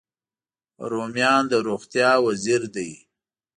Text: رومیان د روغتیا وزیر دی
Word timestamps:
رومیان 0.91 1.43
د 1.51 1.53
روغتیا 1.67 2.11
وزیر 2.25 2.61
دی 2.75 2.91